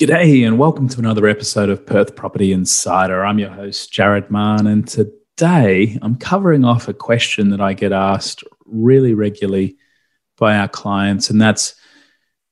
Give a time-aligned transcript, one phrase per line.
[0.00, 3.22] G'day, and welcome to another episode of Perth Property Insider.
[3.22, 7.92] I'm your host, Jarrad Mahon, and today I'm covering off a question that I get
[7.92, 9.76] asked really regularly
[10.38, 11.74] by our clients, and that's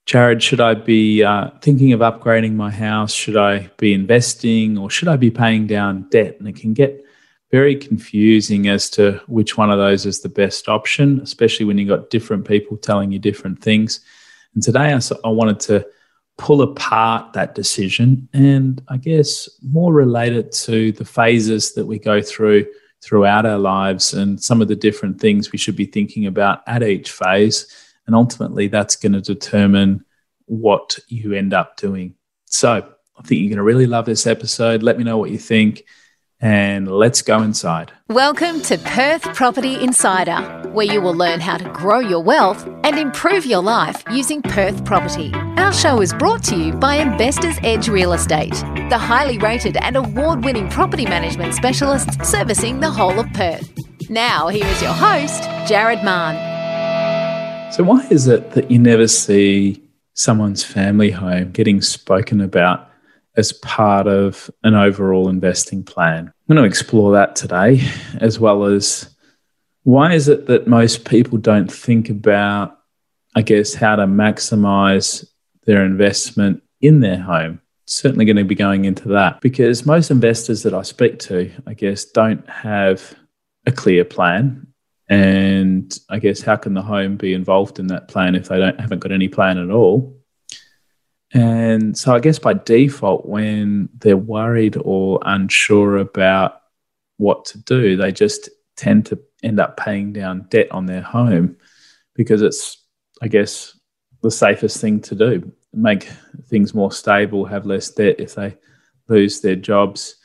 [0.04, 3.14] Jarrad, should I be uh, thinking of upgrading my house?
[3.14, 6.36] Should I be investing or should I be paying down debt?
[6.38, 7.02] And it can get
[7.50, 11.88] very confusing as to which one of those is the best option, especially when you've
[11.88, 14.00] got different people telling you different things.
[14.52, 15.86] And today I, I wanted to
[16.38, 22.22] pull apart that decision and I guess more related to the phases that we go
[22.22, 22.66] through
[23.02, 26.82] throughout our lives and some of the different things we should be thinking about at
[26.82, 27.66] each phase.
[28.06, 30.04] And ultimately, that's going to determine
[30.46, 32.14] what you end up doing.
[32.46, 34.82] So I think you're going to really love this episode.
[34.82, 35.84] Let me know what you think
[36.40, 37.92] and let's go inside.
[38.08, 40.36] Welcome to Perth Property Insider,
[40.70, 44.84] where you will learn how to grow your wealth and improve your life using Perth
[44.84, 45.32] property.
[45.56, 48.54] Our show is brought to you by Investors Edge Real Estate,
[48.88, 53.68] the highly rated and award winning property management specialist servicing the whole of Perth.
[54.08, 57.72] Now, here is your host, Jarrad Mahon.
[57.72, 59.82] So, why is it that you never see
[60.14, 62.87] someone's family home getting spoken about
[63.38, 66.26] as part of an overall investing plan.
[66.26, 67.80] I'm going to explore that today,
[68.20, 69.14] as well as
[69.84, 72.76] why is it that most people don't think about,
[73.36, 75.24] I guess, how to maximize
[75.66, 77.60] their investment in their home?
[77.86, 81.74] Certainly going to be going into that because most investors that I speak to, I
[81.74, 83.14] guess, don't have
[83.66, 84.66] a clear plan.
[85.08, 88.80] And I guess how can the home be involved in that plan if they don't
[88.80, 90.17] haven't got any plan at all?
[91.32, 96.62] And so I guess by default, when they're worried or unsure about
[97.18, 101.56] what to do, they just tend to end up paying down debt on their home
[102.14, 102.82] because it's,
[103.20, 103.78] I guess,
[104.22, 105.52] the safest thing to do.
[105.72, 106.08] Make
[106.46, 108.16] things more stable, have less debt.
[108.18, 108.56] If they
[109.08, 110.16] lose their jobs,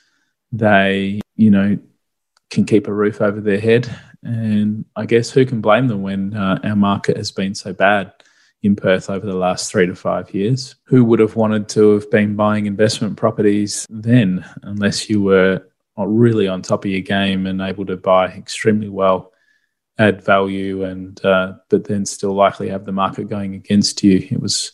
[0.51, 1.77] they, you know,
[2.49, 3.93] can keep a roof over their head.
[4.23, 8.13] And I guess who can blame them when uh, our market has been so bad?
[8.63, 10.75] In Perth over the last three to five years.
[10.85, 16.47] Who would have wanted to have been buying investment properties then, unless you were really
[16.47, 19.31] on top of your game and able to buy extremely well,
[19.99, 24.27] add value, and uh, but then still likely have the market going against you?
[24.31, 24.71] It was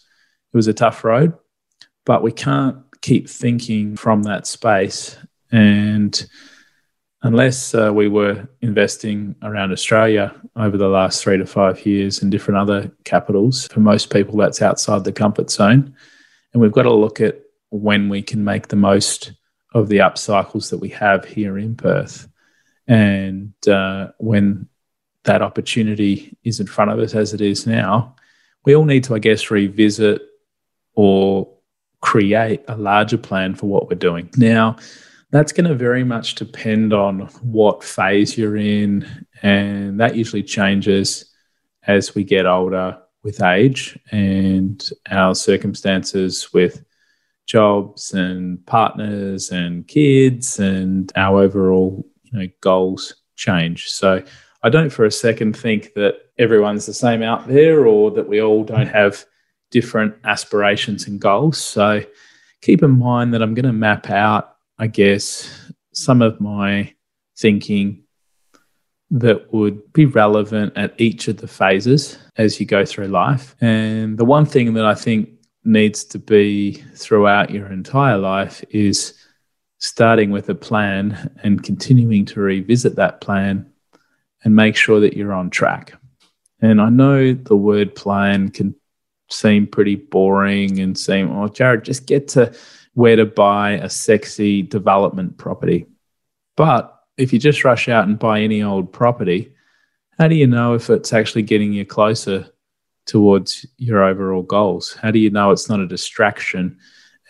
[0.53, 1.33] it was a tough road,
[2.05, 5.17] but we can't keep thinking from that space
[5.51, 6.27] and
[7.21, 12.29] unless uh, we were investing around Australia over the last three to five years in
[12.29, 15.93] different other capitals, for most people, that's outside the comfort zone.
[16.53, 19.33] And we've got to look at when we can make the most
[19.73, 22.27] of the up cycles that we have here in Perth.
[22.87, 24.67] And uh, when
[25.25, 28.15] that opportunity is in front of us, as it is now,
[28.65, 30.21] we all need to, I guess, revisit
[30.95, 31.49] or
[32.01, 34.29] create a larger plan for what we're doing.
[34.37, 34.77] Now,
[35.31, 39.25] that's going to very much depend on what phase you're in.
[39.41, 41.31] And that usually changes
[41.87, 46.83] as we get older with age and our circumstances with
[47.45, 53.89] jobs and partners and kids and our overall you know, goals change.
[53.89, 54.23] So
[54.61, 58.41] I don't for a second think that everyone's the same out there or that we
[58.41, 58.93] all don't mm.
[58.93, 59.25] have
[59.71, 61.57] different aspirations and goals.
[61.57, 62.03] So
[62.61, 66.93] keep in mind that I'm going to map out I guess, some of my
[67.37, 68.03] thinking
[69.11, 73.55] that would be relevant at each of the phases as you go through life.
[73.59, 75.29] And the one thing that I think
[75.65, 79.13] needs to be throughout your entire life is
[79.79, 83.69] starting with a plan and continuing to revisit that plan
[84.43, 85.93] and make sure that you're on track.
[86.61, 88.75] And I know the word plan can
[89.29, 92.53] seem pretty boring and seem, oh, Jarrad, just get to
[92.93, 95.85] where to buy a sexy development property.
[96.55, 99.53] But if you just rush out and buy any old property,
[100.17, 102.47] how do you know if it's actually getting you closer
[103.05, 104.93] towards your overall goals?
[104.93, 106.77] How do you know it's not a distraction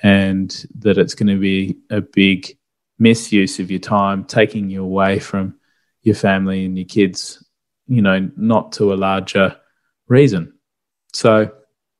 [0.01, 2.57] and that it's going to be a big
[2.97, 5.59] misuse of your time, taking you away from
[6.01, 7.43] your family and your kids,
[7.87, 9.55] you know, not to a larger
[10.07, 10.53] reason?
[11.13, 11.51] So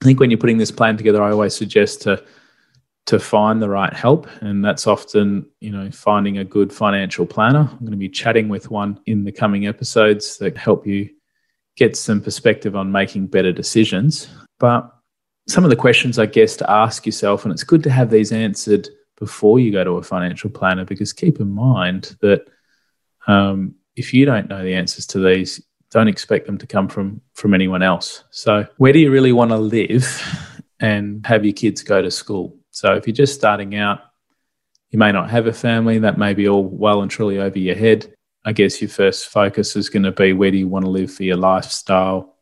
[0.01, 2.23] I think when you're putting this plan together, I always suggest to
[3.09, 4.27] to find the right help.
[4.41, 7.67] And that's often, you know, finding a good financial planner.
[7.71, 11.09] I'm going to be chatting with one in the coming episodes that help you
[11.75, 14.27] get some perspective on making better decisions.
[14.59, 14.91] But
[15.47, 18.31] some of the questions, I guess, to ask yourself, and it's good to have these
[18.31, 22.47] answered before you go to a financial planner, because keep in mind that
[23.25, 27.21] um, if you don't know the answers to these, don't expect them to come from
[27.33, 28.23] from anyone else.
[28.29, 32.58] So, where do you really want to live and have your kids go to school?
[32.71, 34.01] So if you're just starting out,
[34.89, 37.75] you may not have a family, that may be all well and truly over your
[37.75, 38.13] head.
[38.45, 41.13] I guess your first focus is going to be where do you want to live
[41.13, 42.35] for your lifestyle?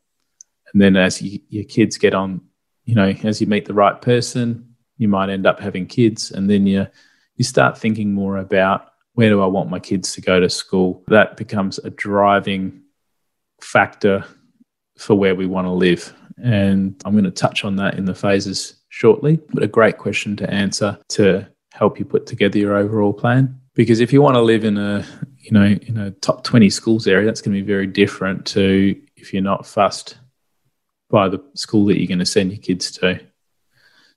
[0.71, 2.41] And then as you, your kids get on,
[2.85, 6.31] you know, as you meet the right person, you might end up having kids.
[6.31, 6.87] And then you,
[7.35, 11.03] you start thinking more about where do I want my kids to go to school?
[11.07, 12.83] That becomes a driving
[13.61, 14.23] factor
[14.97, 16.13] for where we want to live.
[16.41, 20.35] And I'm going to touch on that in the phases shortly, but a great question
[20.37, 23.59] to answer to help you put together your overall plan.
[23.73, 25.05] Because if you want to live in a,
[25.37, 28.99] you know, in a top 20 schools area, that's going to be very different to
[29.15, 30.17] if you're not fussed
[31.09, 33.19] by the school that you're going to send your kids to.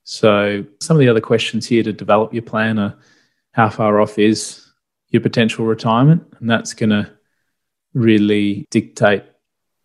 [0.03, 2.97] So some of the other questions here to develop your plan are
[3.51, 4.65] how far off is
[5.09, 6.23] your potential retirement?
[6.39, 7.11] And that's going to
[7.93, 9.23] really dictate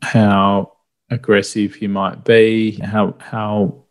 [0.03, 0.73] how
[1.11, 3.86] aggressive you might be, how how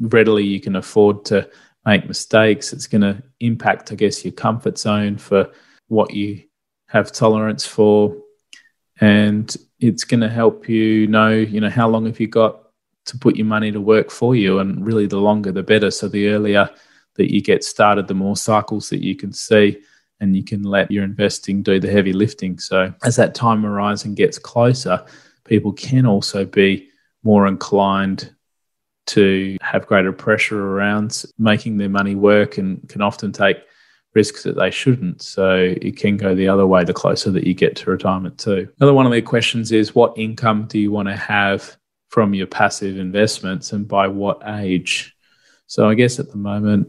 [0.00, 1.48] readily you can afford to
[1.84, 2.72] make mistakes.
[2.72, 5.50] It's going to impact, I guess, your comfort zone for
[5.88, 6.42] what you
[6.88, 8.16] have tolerance for,
[9.00, 12.62] and it's going to help you know, you know, how long have you got
[13.06, 15.90] to put your money to work for you, and really, the longer the better.
[15.90, 16.68] So the earlier
[17.14, 19.78] that you get started, the more cycles that you can see.
[20.22, 22.58] And you can let your investing do the heavy lifting.
[22.58, 25.02] So, as that time horizon gets closer,
[25.44, 26.90] people can also be
[27.22, 28.30] more inclined
[29.06, 33.58] to have greater pressure around making their money work and can often take
[34.14, 35.22] risks that they shouldn't.
[35.22, 38.68] So it can go the other way the closer that you get to retirement too.
[38.78, 41.76] Another one of their questions is what income do you want to have
[42.08, 45.14] from your passive investments and by what age?
[45.66, 46.88] So I guess at the moment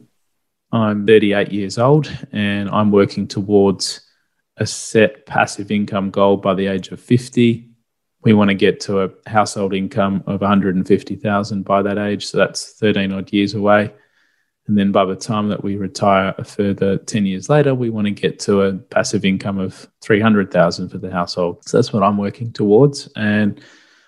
[0.71, 4.01] I'm 38 years old and I'm working towards
[4.57, 7.70] a set passive income goal by the age of 50
[8.23, 12.27] we want to get to a household income of 150,000 by that age.
[12.27, 13.93] So that's 13 odd years away.
[14.67, 18.05] And then by the time that we retire a further 10 years later, we want
[18.05, 21.67] to get to a passive income of 300,000 for the household.
[21.67, 23.09] So that's what I'm working towards.
[23.15, 23.59] And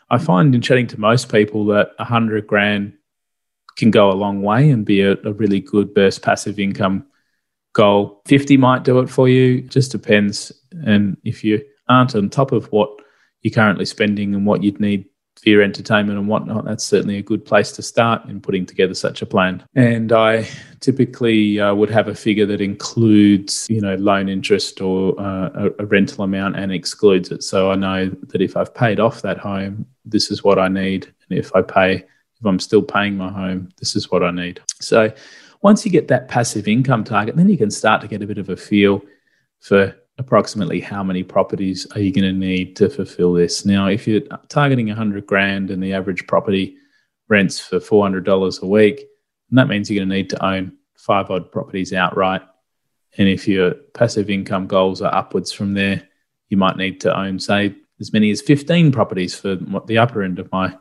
[0.10, 2.94] I find in chatting to most people that 100 grand
[3.78, 7.08] can go a long way and be a, a really good burst passive income
[7.74, 8.22] goal.
[8.28, 10.52] 50 might do it for you, just depends.
[10.86, 13.03] And if you aren't on top of what
[13.44, 15.06] you're currently spending and what you'd need
[15.42, 18.94] for your entertainment and whatnot, that's certainly a good place to start in putting together
[18.94, 19.64] such a plan.
[19.76, 20.48] And I
[20.80, 25.84] typically uh, would have a figure that includes, you know, loan interest or uh, a,
[25.84, 27.44] a rental amount and excludes it.
[27.44, 31.12] So I know that if I've paid off that home, this is what I need.
[31.30, 34.62] And if I pay, if I'm still paying my home, this is what I need.
[34.80, 35.12] So
[35.62, 38.38] once you get that passive income target, then you can start to get a bit
[38.38, 39.02] of a feel
[39.60, 43.66] for approximately how many properties are you going to need to fulfill this?
[43.66, 46.78] Now, if you're targeting 100 grand and the average property
[47.30, 49.06] rents for $400 a week,
[49.52, 52.42] that means you're going to need to own five odd properties outright.
[53.18, 56.08] And if your passive income goals are upwards from there,
[56.50, 59.56] you might need to own, say, as many as 15 properties for
[59.86, 60.76] the upper end of my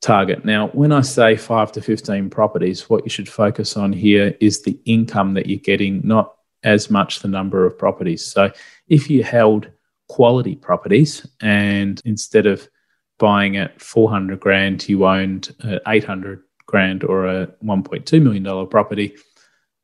[0.00, 0.44] target.
[0.44, 4.62] Now, when I say five to 15 properties, what you should focus on here is
[4.62, 8.24] the income that you're getting, not as much the number of properties.
[8.24, 8.50] So
[8.88, 9.70] if you held
[10.08, 12.68] quality properties and instead of
[13.18, 15.54] buying at 400 grand, you owned
[15.86, 19.16] 800 grand or a 1.2 million dollar property,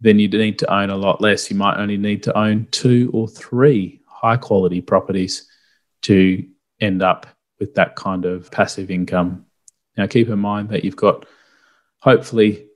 [0.00, 1.50] then you need to own a lot less.
[1.50, 5.48] You might only need to own two or three high quality properties
[6.02, 6.46] to
[6.80, 7.26] end up
[7.58, 9.46] with that kind of passive income.
[9.96, 11.26] Now, keep in mind that you've got
[12.00, 12.66] hopefully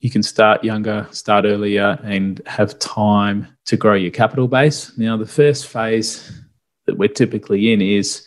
[0.00, 4.96] you can start younger, start earlier, and have time to grow your capital base.
[4.96, 6.30] Now, the first phase
[6.86, 8.24] that we're typically in is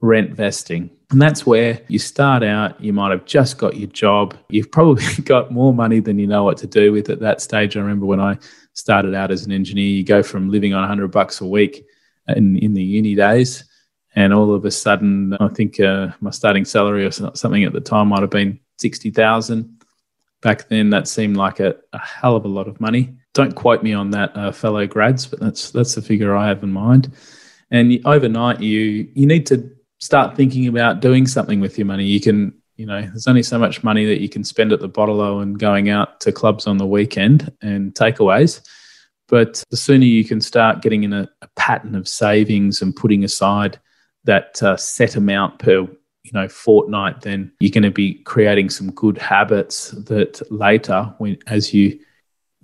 [0.00, 0.90] rent vesting.
[1.10, 4.36] And that's where you start out, you might have just got your job.
[4.48, 7.76] You've probably got more money than you know what to do with at that stage.
[7.76, 8.38] I remember when I
[8.72, 11.84] started out as an engineer, you go from living on 100 bucks a week
[12.28, 13.64] in, in the uni days.
[14.16, 17.80] And all of a sudden, I think uh, my starting salary or something at the
[17.80, 19.83] time might have been 60,000
[20.44, 23.16] back then that seemed like a, a hell of a lot of money.
[23.32, 26.62] Don't quote me on that, uh, fellow grads, but that's that's the figure I have
[26.62, 27.12] in mind.
[27.72, 32.04] And overnight, you you need to start thinking about doing something with your money.
[32.04, 34.86] You can, you know, there's only so much money that you can spend at the
[34.86, 38.60] bottle and going out to clubs on the weekend and takeaways.
[39.28, 43.24] But the sooner you can start getting in a, a pattern of savings and putting
[43.24, 43.80] aside
[44.24, 45.88] that uh, set amount per
[46.24, 51.38] you know fortnight then you're going to be creating some good habits that later when
[51.46, 51.98] as you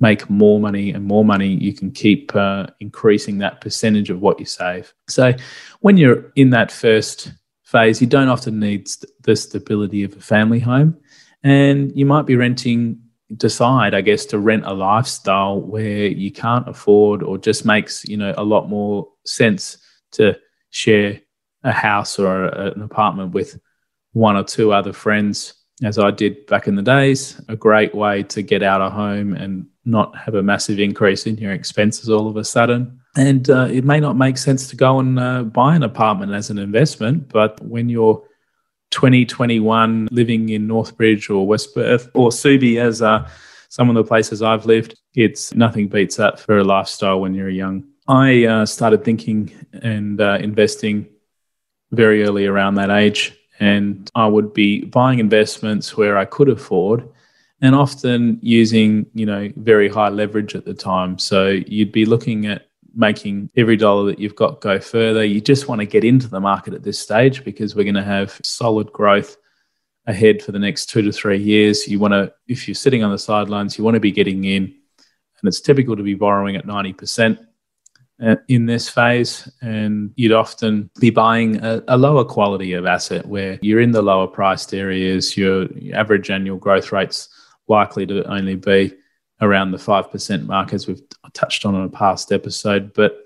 [0.00, 4.40] make more money and more money you can keep uh, increasing that percentage of what
[4.40, 4.93] you save.
[5.09, 5.35] So
[5.81, 7.33] when you're in that first
[7.64, 10.99] phase you don't often need st- the stability of a family home.
[11.43, 13.00] And you might be renting
[13.37, 18.17] decide, I guess, to rent a lifestyle where you can't afford or just makes, you
[18.17, 19.79] know, a lot more sense
[20.12, 20.37] to
[20.71, 21.21] share
[21.64, 23.59] a house or a, an apartment with
[24.12, 28.23] one or two other friends, as I did back in the days, a great way
[28.25, 32.29] to get out of home and not have a massive increase in your expenses all
[32.29, 33.00] of a sudden.
[33.17, 36.50] And uh, it may not make sense to go and uh, buy an apartment as
[36.50, 38.23] an investment, but when you're
[38.90, 43.29] 2021 living in Northbridge or West Perth or Subi as uh,
[43.69, 47.49] some of the places I've lived, it's nothing beats that for a lifestyle when you're
[47.49, 47.85] young.
[48.09, 51.09] I uh, started thinking and uh, investing
[51.92, 57.09] very early around that age, and I would be buying investments where I could afford
[57.62, 62.47] and often using you know very high leverage at the time so you'd be looking
[62.47, 65.25] at making every dollar that you've got go further.
[65.25, 68.02] You just want to get into the market at this stage because we're going to
[68.02, 69.37] have solid growth
[70.06, 71.87] ahead for the next two to three years.
[71.87, 74.64] You want to, if you're sitting on the sidelines, you want to be getting in.
[74.64, 77.38] And it's typical to be borrowing at 90%
[78.23, 79.50] uh, in this phase.
[79.62, 84.03] And you'd often be buying a, a lower quality of asset where you're in the
[84.03, 87.29] lower priced areas, your average annual growth rate's
[87.69, 88.93] likely to only be
[89.41, 92.93] around the 5% mark, as we've touched on in a past episode.
[92.93, 93.17] But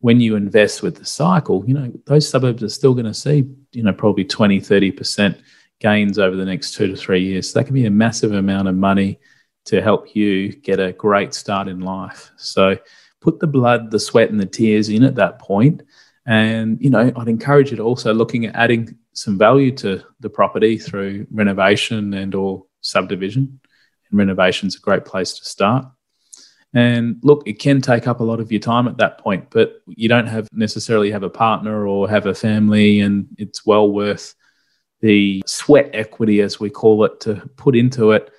[0.00, 3.46] when you invest with the cycle, you know, those suburbs are still going to see,
[3.72, 5.40] you know, probably 20, 30%
[5.80, 7.50] gains over the next two to three years.
[7.50, 9.18] So that can be a massive amount of money
[9.66, 12.30] to help you get a great start in life.
[12.36, 12.76] So
[13.20, 15.82] put the blood, the sweat, and the tears in at that point.
[16.26, 20.78] And, you know, I'd encourage to also looking at adding some value to the property
[20.78, 23.60] through renovation and or subdivision
[24.10, 25.86] and renovation's a great place to start.
[26.74, 29.80] And look, it can take up a lot of your time at that point, but
[29.86, 34.34] you don't have necessarily have a partner or have a family, and it's well worth
[35.00, 38.30] the sweat equity, as we call it, to put into it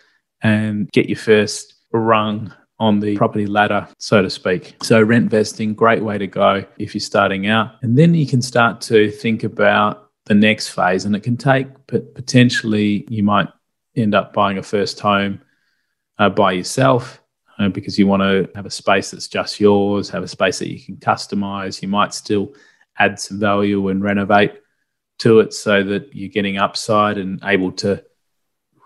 [0.42, 4.76] and get your first rung on the property ladder, so to speak.
[4.82, 7.76] So, rent vesting, great way to go if you're starting out.
[7.82, 11.68] And then you can start to think about the next phase, and it can take
[11.88, 13.48] but potentially, you might
[13.96, 15.42] end up buying a first home
[16.20, 17.22] uh, by yourself
[17.58, 20.70] uh, because you want to have a space that's just yours, have a space that
[20.70, 21.82] you can customize.
[21.82, 22.54] You might still
[22.98, 24.54] add some value and renovate
[25.20, 28.04] to it so that you're getting upside and able to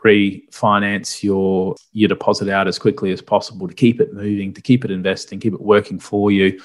[0.04, 4.86] refinance your your deposit out as quickly as possible to keep it moving, to keep
[4.86, 6.60] it investing, keep it working for you.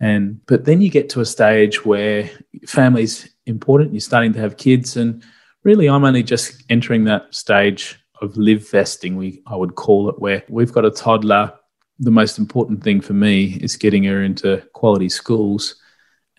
[0.00, 2.30] And but then you get to a stage where
[2.66, 5.24] family's important, you're starting to have kids and
[5.64, 10.18] really I'm only just entering that stage of live vesting, we I would call it,
[10.18, 11.52] where we've got a toddler.
[11.98, 15.76] The most important thing for me is getting her into quality schools.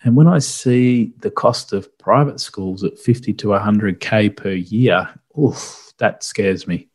[0.04, 5.08] And when I see the cost of private schools at 50 to 100K per year,
[5.36, 6.88] oof, that scares me.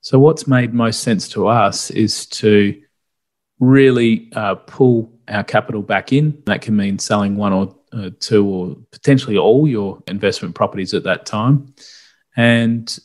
[0.00, 2.80] So, what's made most sense to us is to
[3.58, 6.42] really uh, pull our capital back in.
[6.46, 11.04] That can mean selling one or uh, two or potentially all your investment properties at
[11.04, 11.74] that time
[12.36, 12.98] and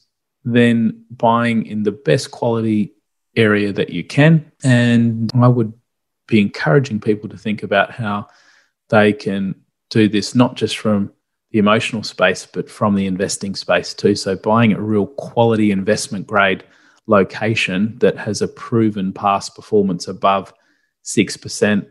[0.44, 2.94] then buying in the best quality
[3.36, 4.52] area that you can.
[4.64, 5.74] And I would
[6.28, 8.28] be encouraging people to think about how
[8.90, 9.56] they can
[9.90, 11.12] do this not just from
[11.56, 14.14] the emotional space, but from the investing space too.
[14.14, 16.66] So, buying a real quality investment grade
[17.08, 20.54] location that has a proven past performance above
[21.06, 21.88] 6%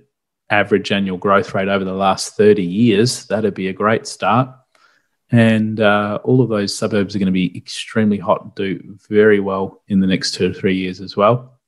[0.51, 4.51] average annual growth rate over the last 30 years, that'd be a great start.
[5.31, 9.41] And uh, all of those suburbs are going to be extremely hot and do very
[9.41, 11.59] well in the next two to three years as well.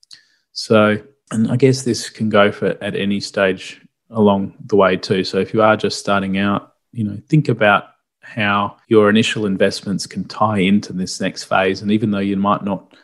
[0.53, 5.25] So, and I guess this can go for at any stage along the way too.
[5.25, 7.85] So, if you are just starting out, you know, think about
[8.21, 11.83] how your initial investments can tie into this next phase.
[11.83, 12.95] And even though you might not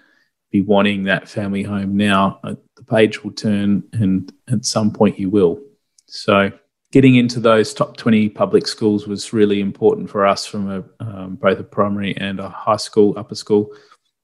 [0.50, 5.18] be wanting that family home now, uh, the page will turn, and at some point
[5.18, 5.60] you will.
[6.06, 6.50] So,
[6.90, 11.36] getting into those top 20 public schools was really important for us from a, um,
[11.36, 13.70] both a primary and a high school, upper school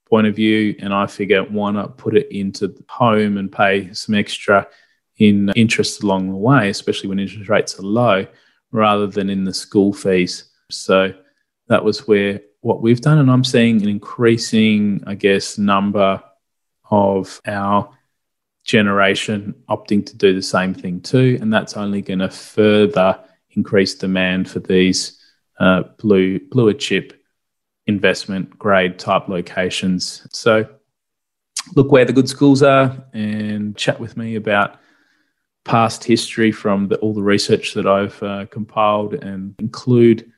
[0.09, 0.75] point of view.
[0.81, 4.67] And I figure why not put it into home and pay some extra
[5.17, 8.27] in interest along the way, especially when interest rates are low,
[8.71, 10.51] rather than in the school fees.
[10.71, 11.15] So
[11.69, 13.19] that was where what we've done.
[13.19, 16.23] And I'm seeing an increasing, I guess, number
[16.91, 17.91] of our
[18.65, 21.39] generation opting to do the same thing too.
[21.41, 23.19] And that's only going to further
[23.51, 25.19] increase demand for these
[25.59, 27.15] uh, blue bluer chip
[27.87, 30.27] investment grade type locations.
[30.33, 30.69] So
[31.75, 34.79] look where the good schools are and chat with me about
[35.65, 40.31] past history from the, all the research that I've uh, compiled and include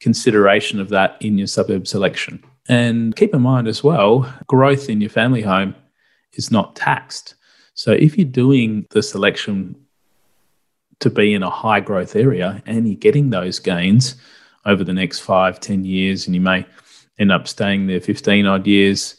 [0.00, 2.44] consideration of that in your suburb selection.
[2.68, 5.74] And keep in mind as well, growth in your family home
[6.34, 7.34] is not taxed.
[7.74, 9.76] So if you're doing the selection
[11.00, 14.16] to be in a high growth area and you're getting those gains
[14.64, 16.64] over the next five, ten years, and you may
[17.18, 19.16] end up staying there 15 odd years,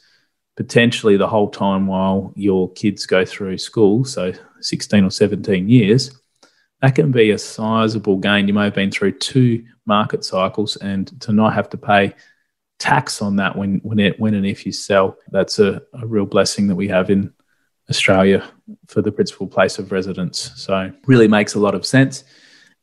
[0.56, 4.34] potentially the whole time while your kids go through school, so
[4.66, 6.20] 16 or 17 years,
[6.82, 8.48] that can be a sizable gain.
[8.48, 12.14] You may have been through two market cycles and to not have to pay
[12.78, 16.26] tax on that when when it when and if you sell, that's a, a real
[16.26, 17.34] blessing that we have in
[17.90, 18.44] Australia
[18.88, 20.52] for the principal place of residence.
[20.56, 22.24] So really makes a lot of sense.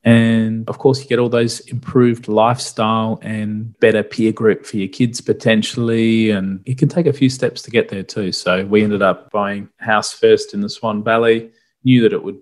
[0.04, 4.88] And of course, you get all those improved lifestyle and better peer group for your
[4.88, 6.30] kids potentially.
[6.30, 8.32] And it can take a few steps to get there too.
[8.32, 11.52] So we ended up buying house first in the Swan Valley,
[11.84, 12.40] knew that it would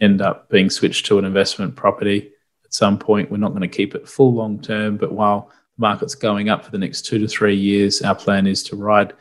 [0.00, 2.32] end up being switched to an investment property
[2.64, 3.30] at some point.
[3.30, 6.64] We're not going to keep it full long term, but while the market's going up
[6.64, 9.14] for the next two to three years, our plan is to ride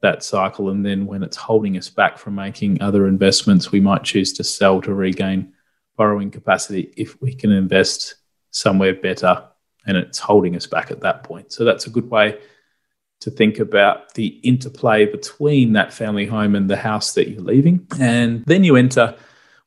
[0.00, 0.70] that cycle.
[0.70, 4.44] And then when it's holding us back from making other investments, we might choose to
[4.44, 5.52] sell to regain
[5.96, 8.16] borrowing capacity if we can invest
[8.50, 9.44] somewhere better
[9.86, 11.52] and it's holding us back at that point.
[11.52, 12.38] So that's a good way
[13.20, 17.86] to think about the interplay between that family home and the house that you're leaving.
[17.98, 19.16] And then you enter,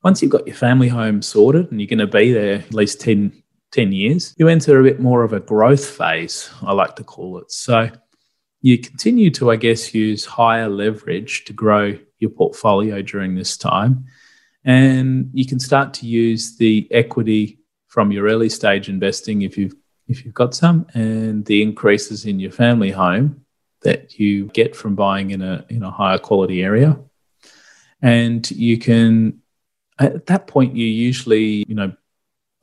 [0.03, 3.01] once you've got your family home sorted and you're going to be there at least
[3.01, 7.03] 10, 10 years, you enter a bit more of a growth phase, I like to
[7.03, 7.51] call it.
[7.51, 7.89] So
[8.61, 14.05] you continue to, I guess, use higher leverage to grow your portfolio during this time.
[14.63, 19.75] And you can start to use the equity from your early stage investing if you've
[20.07, 23.45] if you've got some, and the increases in your family home
[23.81, 26.97] that you get from buying in a in a higher quality area.
[28.01, 29.41] And you can
[29.99, 31.91] at that point you usually, you know,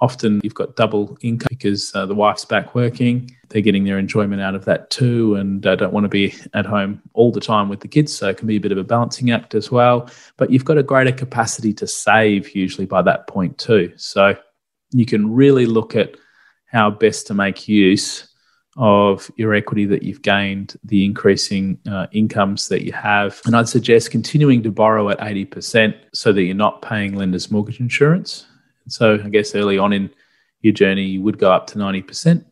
[0.01, 3.31] often you've got double income because uh, the wife's back working.
[3.49, 6.67] They're getting their enjoyment out of that too, and uh, don't want to be at
[6.67, 8.13] home all the time with the kids.
[8.15, 10.11] So it can be a bit of a balancing act as well.
[10.37, 13.93] But you've got a greater capacity to save usually by that point too.
[13.97, 14.37] So
[14.91, 16.17] you can really look at
[16.75, 18.29] how best to make use
[18.77, 23.41] of your equity that you've gained, the increasing uh, incomes that you have.
[23.47, 27.81] And I'd suggest continuing to borrow at 80% so that you're not paying lender's mortgage
[27.81, 28.47] insurance
[28.89, 30.11] so I guess early on in
[30.61, 32.45] your journey, you would go up to 90%.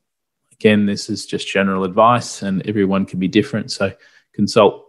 [0.52, 3.70] Again, this is just general advice and everyone can be different.
[3.70, 3.92] So
[4.32, 4.84] consult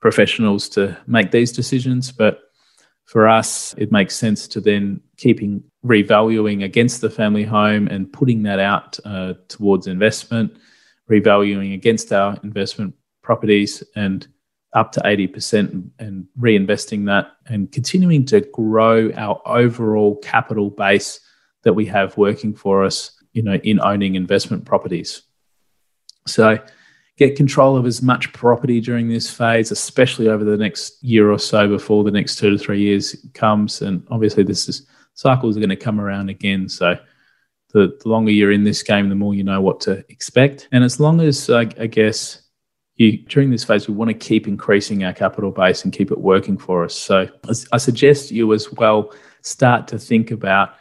[0.00, 2.10] professionals to make these decisions.
[2.10, 2.40] But
[3.04, 8.42] for us, it makes sense to then keeping revaluing against the family home and putting
[8.44, 10.56] that out uh, towards investment,
[11.10, 14.26] revaluing against our investment properties and
[14.74, 21.20] up to 80% and reinvesting that and continuing to grow our overall capital base
[21.62, 25.22] that we have working for us, you know, in owning investment properties.
[26.26, 26.58] So
[27.18, 31.38] get control of as much property during this phase, especially over the next year or
[31.38, 33.82] so before the next two to three years comes.
[33.82, 36.68] And obviously this is cycles are going to come around again.
[36.68, 36.96] So
[37.72, 40.68] the, the longer you're in this game, the more you know what to expect.
[40.72, 42.42] And as long as I, I guess
[42.96, 46.20] you, during this phase, we want to keep increasing our capital base and keep it
[46.20, 46.94] working for us.
[46.94, 47.28] So
[47.72, 50.74] I suggest you as well start to think about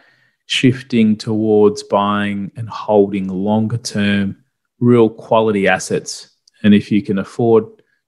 [0.46, 4.41] shifting towards buying and holding longer term,
[4.82, 6.32] real quality assets.
[6.64, 7.66] And if you can afford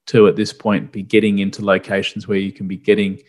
[0.07, 3.21] to at this point be getting into locations where you can be getting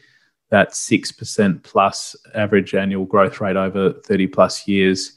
[0.51, 5.17] that 6% plus average annual growth rate over 30 plus years,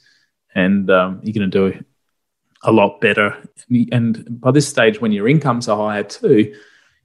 [0.54, 1.84] and um, you're going to do
[2.64, 3.36] a lot better.
[3.92, 6.54] And by this stage, when your incomes are higher too,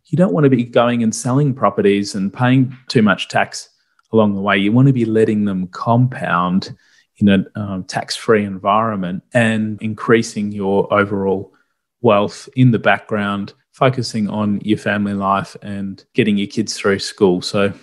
[0.06, 3.70] you don't want to be going and selling properties and paying too much tax
[4.12, 4.58] along the way.
[4.58, 6.76] You want to be letting them compound
[7.18, 11.54] in a um, tax free environment and increasing your overall
[12.02, 17.42] wealth in the background, focusing on your family life and getting your kids through school.
[17.42, 17.74] So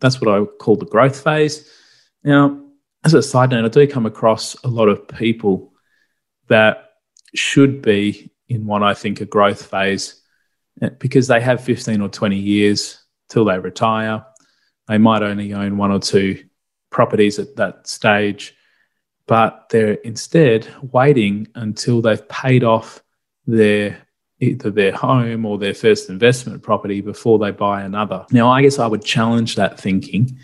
[0.00, 1.70] that's what I call the growth phase.
[2.24, 2.60] Now,
[3.04, 5.72] as a side note, I do come across a lot of people
[6.48, 6.90] that
[7.34, 10.20] should be in what I think a growth phase
[10.82, 14.24] eh, because they have 15 or 20 years till they retire.
[14.88, 16.44] They might only own one or two
[16.90, 18.55] properties at that stage,
[19.26, 23.02] but they're instead waiting until they've paid off
[23.46, 23.98] their
[24.38, 28.26] either their home or their first investment property before they buy another.
[28.30, 30.38] Now, I guess I would challenge that thinking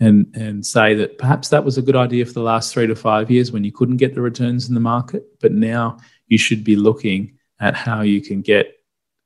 [0.00, 2.96] and and say that perhaps that was a good idea for the last 3 to
[2.96, 6.64] 5 years when you couldn't get the returns in the market, but now you should
[6.64, 8.76] be looking at how you can get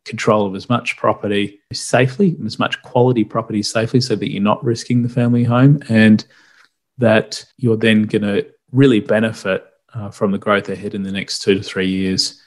[0.05, 4.63] control of as much property safely, as much quality property safely, so that you're not
[4.63, 6.27] risking the family home and
[6.99, 11.39] that you're then going to really benefit uh, from the growth ahead in the next
[11.39, 12.43] two to three years.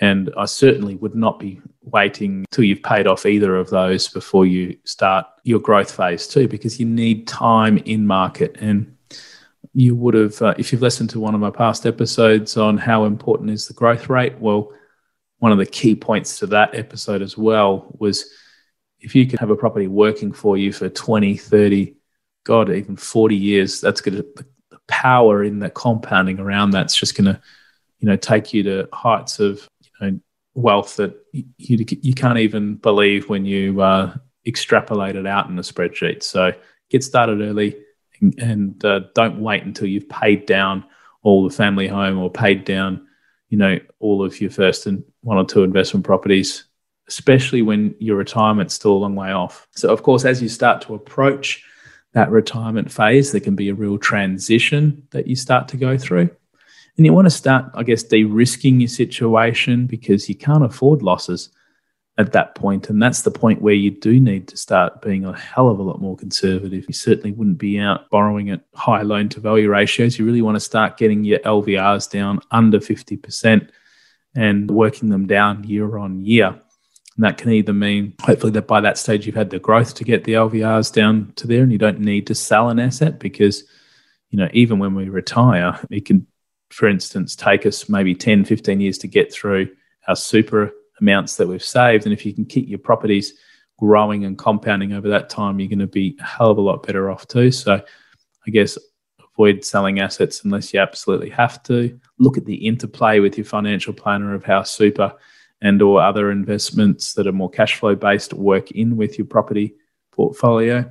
[0.00, 4.46] And I certainly would not be waiting till you've paid off either of those before
[4.46, 8.56] you start your growth phase too, because you need time in market.
[8.60, 8.96] And
[9.74, 13.04] you would have, uh, if you've listened to one of my past episodes on how
[13.04, 14.72] important is the growth rate, well,
[15.38, 18.30] one of the key points to that episode as well was
[19.00, 21.94] if you can have a property working for you for 20, 30,
[22.44, 24.44] God, even 40 years, that's going to,
[24.90, 27.40] power in the compounding around that's just going to,
[28.00, 30.20] you know, take you to heights of, you know,
[30.54, 34.14] wealth that you, you can't even believe when you uh,
[34.46, 36.22] extrapolate it out in a spreadsheet.
[36.22, 36.52] So
[36.90, 37.76] get started early
[38.20, 40.84] and, and uh, don't wait until you've paid down
[41.22, 43.06] all the family home or paid down,
[43.48, 46.64] you know, all of your first and one or two investment properties,
[47.08, 49.68] especially when your retirement's still a long way off.
[49.72, 51.64] So, of course, as you start to approach
[52.12, 56.30] that retirement phase, there can be a real transition that you start to go through.
[56.96, 61.02] And you want to start, I guess, de risking your situation because you can't afford
[61.02, 61.50] losses
[62.18, 62.90] at that point.
[62.90, 65.82] And that's the point where you do need to start being a hell of a
[65.82, 66.84] lot more conservative.
[66.86, 70.18] You certainly wouldn't be out borrowing at high loan to value ratios.
[70.18, 73.70] You really want to start getting your LVRs down under 50%
[74.34, 76.60] and working them down year on year.
[77.16, 80.04] And that can either mean, hopefully, that by that stage you've had the growth to
[80.04, 83.64] get the LVRs down to there and you don't need to sell an asset because,
[84.30, 86.26] you know, even when we retire, it can
[86.70, 89.68] for instance, take us maybe 10, 15 years to get through
[90.08, 92.04] our super amounts that we've saved.
[92.04, 93.34] And if you can keep your properties
[93.78, 96.86] growing and compounding over that time, you're going to be a hell of a lot
[96.86, 97.50] better off too.
[97.50, 97.74] So
[98.46, 98.78] I guess
[99.32, 101.98] avoid selling assets unless you absolutely have to.
[102.18, 105.14] Look at the interplay with your financial planner of how super
[105.60, 109.74] and or other investments that are more cash flow based work in with your property
[110.12, 110.90] portfolio.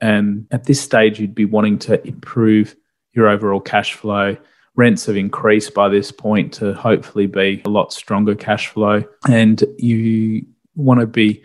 [0.00, 2.74] And at this stage, you'd be wanting to improve
[3.12, 4.36] your overall cash flow
[4.74, 9.04] rents have increased by this point to hopefully be a lot stronger cash flow.
[9.28, 11.42] And you want to be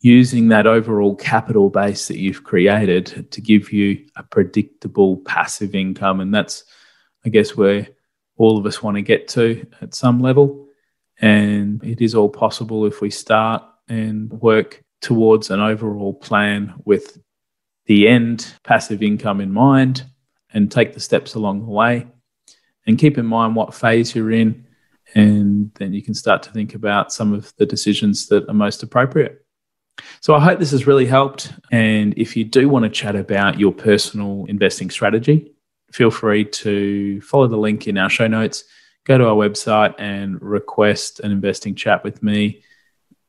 [0.00, 6.20] using that overall capital base that you've created to give you a predictable passive income.
[6.20, 6.64] And that's,
[7.24, 7.86] I guess, where
[8.36, 10.61] all of us want to get to at some level.
[11.20, 17.18] And it is all possible if we start and work towards an overall plan with
[17.86, 20.04] the end passive income in mind
[20.52, 22.06] and take the steps along the way
[22.86, 24.66] and keep in mind what phase you're in.
[25.14, 28.82] And then you can start to think about some of the decisions that are most
[28.82, 29.44] appropriate.
[30.20, 31.52] So I hope this has really helped.
[31.70, 35.52] And if you do want to chat about your personal investing strategy,
[35.92, 38.64] feel free to follow the link in our show notes,
[39.04, 42.62] go to our website and request an investing chat with me.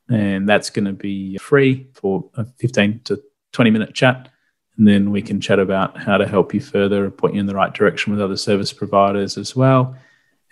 [0.10, 4.30] And that's going to be free for a 15 to 20 minute chat
[4.78, 7.56] and then we can chat about how to help you further, point you in the
[7.56, 9.96] right direction with other service providers as well.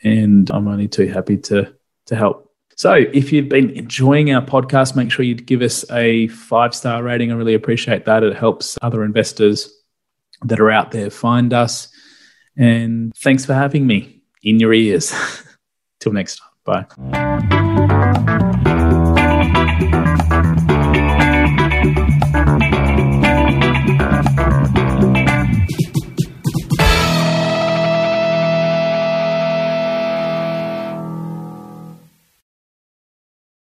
[0.04, 1.74] And I'm only too happy to
[2.08, 2.52] to help.
[2.76, 7.04] So, if you've been enjoying our podcast, make sure you give us a five star
[7.04, 7.32] rating.
[7.32, 8.24] I really appreciate that.
[8.24, 9.72] It helps other investors
[10.44, 11.90] that are out there find us.
[12.58, 15.14] And thanks for having me in your ears.
[16.00, 16.50] Till next time.
[16.64, 16.86] Bye.